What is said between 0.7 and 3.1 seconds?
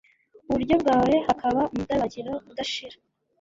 bwawe hakaba umudabagiro udashira